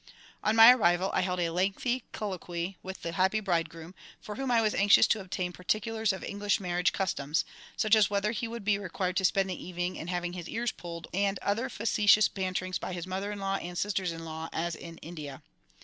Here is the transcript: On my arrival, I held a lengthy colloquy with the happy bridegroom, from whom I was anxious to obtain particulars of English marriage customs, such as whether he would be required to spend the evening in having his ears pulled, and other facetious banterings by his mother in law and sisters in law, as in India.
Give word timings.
On 0.43 0.55
my 0.55 0.73
arrival, 0.73 1.11
I 1.13 1.21
held 1.21 1.39
a 1.39 1.51
lengthy 1.51 2.05
colloquy 2.11 2.75
with 2.81 3.03
the 3.03 3.11
happy 3.11 3.39
bridegroom, 3.39 3.93
from 4.19 4.37
whom 4.39 4.49
I 4.49 4.59
was 4.59 4.73
anxious 4.73 5.05
to 5.09 5.21
obtain 5.21 5.51
particulars 5.53 6.11
of 6.11 6.23
English 6.23 6.59
marriage 6.59 6.91
customs, 6.91 7.45
such 7.77 7.93
as 7.95 8.09
whether 8.09 8.31
he 8.31 8.47
would 8.47 8.65
be 8.65 8.79
required 8.79 9.15
to 9.17 9.25
spend 9.25 9.47
the 9.47 9.63
evening 9.63 9.97
in 9.97 10.07
having 10.07 10.33
his 10.33 10.49
ears 10.49 10.71
pulled, 10.71 11.05
and 11.13 11.37
other 11.43 11.69
facetious 11.69 12.27
banterings 12.29 12.79
by 12.79 12.93
his 12.93 13.05
mother 13.05 13.31
in 13.31 13.37
law 13.37 13.57
and 13.57 13.77
sisters 13.77 14.11
in 14.11 14.25
law, 14.25 14.49
as 14.51 14.73
in 14.75 14.97
India. 15.03 15.43